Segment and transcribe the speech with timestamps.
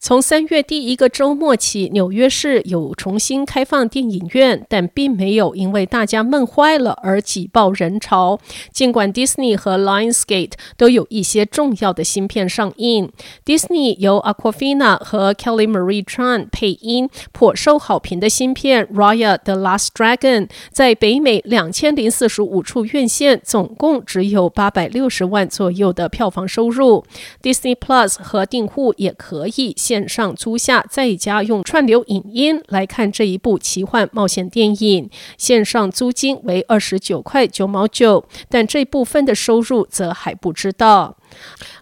[0.00, 8.38] 从三月第一个周末起，纽约市有重新开放电影院，但并没有因为大家闷坏了而挤爆人潮。
[8.72, 13.10] 尽管 Disney 和 Lionsgate 都有一些重要的新片上映
[13.44, 27.04] ，Disney 由 Aquafina 和 Kelly Marie Tran 配音，颇受好评的新片《Raya the Last Dragon》在北美两千零四十五处院线，总共只有八百六十万左右的票房收入。
[27.42, 29.74] Disney Plus 和订户也可以。
[29.88, 35.08] 线上租下，在家用串流影音来看这一部奇幻冒险电影，
[35.38, 41.16] 线上租金为二十九块九毛九，但这部分的收入则还不知道。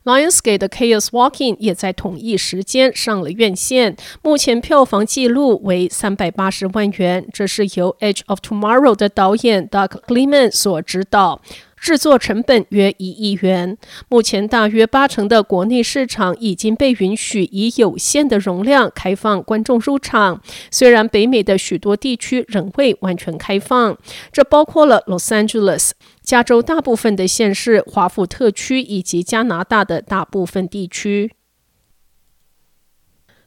[0.05, 11.43] Lionsgate 的 Chaos Walking 也在同一时间上了院线，目前票房纪录为三百八十万元，这是由 Edge of Tomorrow 的导演 Doug Liman 所执导。
[11.87, 20.43] 制作成本约一亿元，目前大约八成的国内市场已经被允许以有限的容量开放观众入场。
[20.73, 23.97] 虽然北美的许多地区仍未完全开放，
[24.33, 25.93] 这包括了 Los Angeles、
[26.25, 31.31] 加州大部分的县市、华府特区以及加拿大的大部分地区。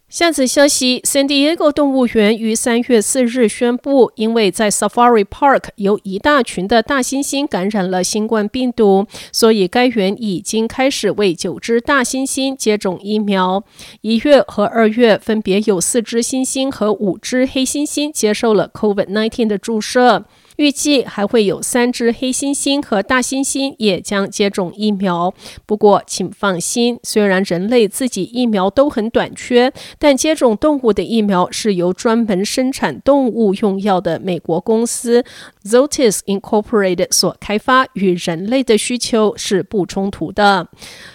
[0.09, 13.63] 下则消息：San Diego 动物园于三月四日宣布，因为在 Safari Park 有一大群的大猩猩感染了新冠病毒，所以该园已经开始为九只大猩猩接种疫苗。
[14.01, 20.25] 一月和二月分别有四只猩猩和五只黑猩猩接受了 COVID-19 的注射。
[20.59, 25.33] 预计还会有三只黑猩猩和大猩猩也将接种疫苗。
[25.65, 35.23] 不过，请放心，虽然人类自己疫苗都很短缺，但接种动物的疫苗是由专门生产动物用药的美国公司
[35.63, 40.67] Zotis Incorporated 所开发，与人类的需求是不冲突的。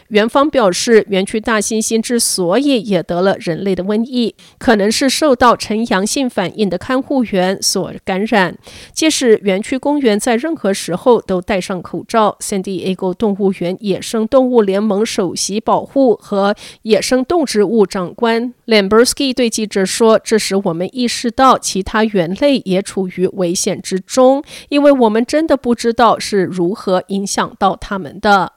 [0.09, 8.57] 园方表示，园区大猩猩之所以也得了人类的瘟疫，可能是受到呈阳性反应的看护员所感染。
[8.93, 28.53] 即使园区公园在任何时候都戴上口罩，San Diego 动物园野生动物联盟首席保护和野生动植物长官 Lamberski 对记者说：“这使我们意识到其他猿类也处于危险之中，因为我们真的不知道是如何影响到他们的。”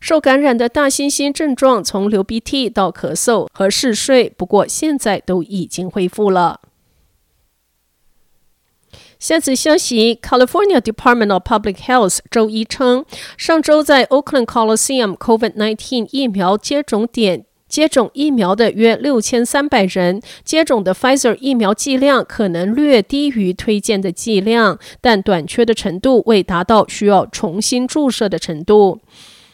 [0.00, 6.60] 受感染的大猩猩症状从流鼻涕到咳嗽和嗜睡，不过现在都已经恢复了。
[9.22, 13.04] 下次消息：California Department of Public Health 周一称，
[13.38, 28.98] 上周在 Oakland Coliseum COVID-19 疫苗接种点接种疫苗的约六千三百人，接种的 Pfizer 疫苗剂量可能略低于推荐的剂量，但短缺的程度未达到需要重新注射的程度。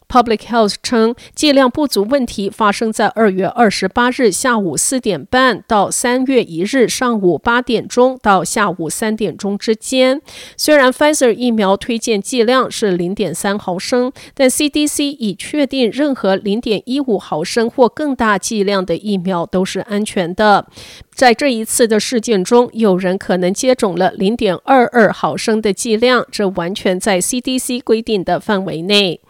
[0.09, 10.23] Public Health 称，剂量不足问题发生在二月二十八日下午四点半到三月一日上午八点钟到下午三点钟之间。
[10.57, 20.67] 虽然 Pfizer 疫苗推荐剂量是零点三毫升，但 CDC 已确定任何零点一五毫升或更大剂量的疫苗都是安全的。
[21.13, 29.21] 在这一次的事件中，有人可能接种了零点二二毫升的剂量，这完全在 CDC 规定的范围内。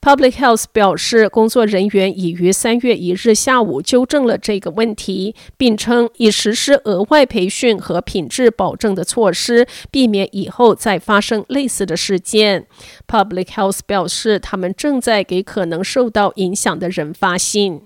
[0.00, 12.66] Public Health 表示，工作人员已于三月一日下午纠正了这个问题，并称已实施额外培训和品质保证的措施，避免以后再发生类似的事件。
[13.06, 17.82] Public Health 表示，他们正在给可能受到影响的人发信。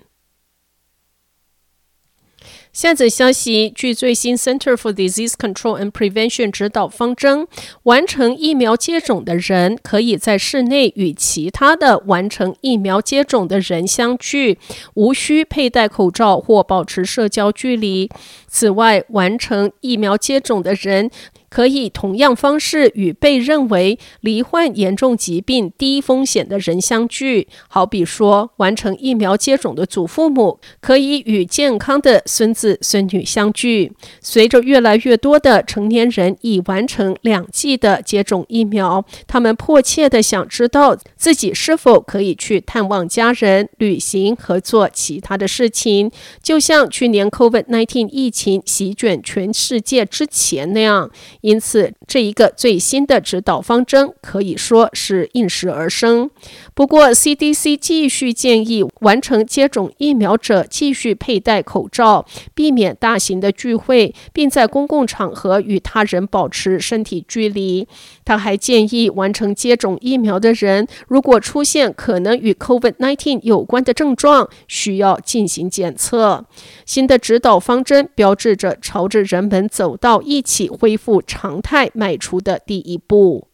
[2.75, 7.47] 下载消息，据最新 Center for Disease Control and Prevention 指导方针，
[7.83, 14.59] 完成疫苗接种的人可以在室内与其他的完成疫苗接种的人相聚，
[14.95, 18.09] 无需佩戴口罩或保持社交距离。
[18.45, 21.09] 此外，完成疫苗接种的人，
[21.55, 27.47] 可以同样方式与被认为罹患严重疾病、低风险的人相聚。
[27.69, 33.93] 好比说，完成疫苗接种的祖父母可以与健康的孙子孙女相聚。
[34.19, 46.11] 随着越来越多的成年人已完成两剂的接种疫苗，他们迫切地想知道自己是否可以去探望家人、旅行和做其他的事情，
[46.43, 51.09] 就像去年 COVID-19 疫情席卷全世界之前那样。
[51.45, 56.31] 因此，这一个最新的指导方针可以说是应时而生。
[56.73, 62.25] 不过，CDC 继续建议完成接种疫苗者继续佩戴口罩，
[62.55, 67.87] 避免大型的聚会，并在公共场合与他人保持身体距离。
[68.25, 76.43] 他还建议完成接种疫苗的人，如果出现可能与 COVID-19 有关的症状，需要进行检测。
[76.87, 83.49] 新的指导方针标志着朝着人们走到一起恢复常态迈出的第一步。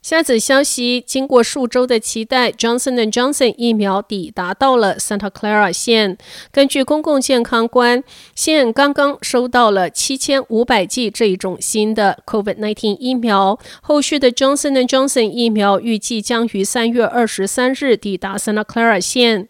[0.00, 6.16] 下则消息：经过数周的期待，Johnson & Johnson 疫苗抵达到了 Santa Clara 县。
[6.50, 8.02] 根据公共健康官，
[8.34, 13.58] 县刚刚收到了七千五百剂这一种新的 COVID-19 疫苗。
[13.82, 19.48] 后续的 Johnson & Johnson 疫苗预计将于三月二十三日抵达 Santa Clara 县。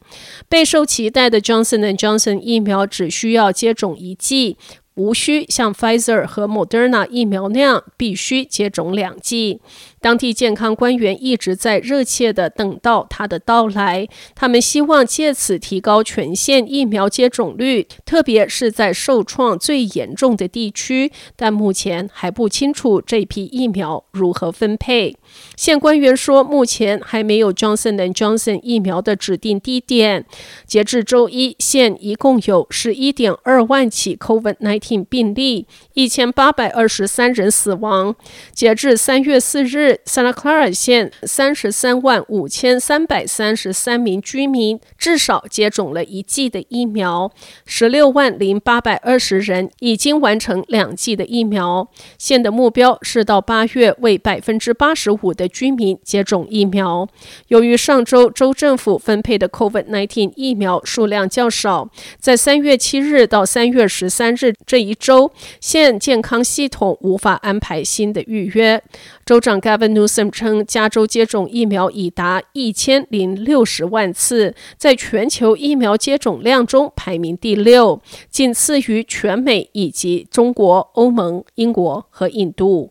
[0.49, 4.56] 备受期待的 Johnson & Johnson 疫苗只需要接种一剂。
[4.99, 9.61] 无需像 Pfizer 和 Moderna 疫苗那样必须接种两剂。
[10.00, 21.11] 当地健康官员一直在热切地等到他的到来，他们希望借此提高全县疫苗接种率，特别是在受创最严重的地区。
[21.35, 25.17] 但目前还不清楚这批疫苗如何分配。
[25.56, 30.25] 县官员说，目前还没有 Johnson & Johnson 疫苗的指定地点。
[30.65, 38.15] 截至周一，县一共有十一点二万起 COVID-19 病例，一千八百二十三人死亡。
[38.53, 39.88] 截至三月四日。
[40.05, 47.31] Santa Clara 县三十三万五千三百三十三名居民至少接种了一剂的疫苗，
[47.67, 51.88] 十六万零八百二十人已经完成两剂的疫苗。
[52.19, 57.08] 县的目标是到八月为百分之八十五的居民接种疫苗。
[57.49, 61.88] 由于上周州政府分配的 COVID-19 疫苗数量较少，
[62.19, 68.82] 在三月七日到三月十三日这一周，县健康系统无法安排新的预约。
[69.25, 82.91] 州长 Gavin Newsom 称，加州接种疫苗已达一千零六十万次，在全球疫苗接种量中排名第六，仅次于全美以及中国、欧盟、英国和印度。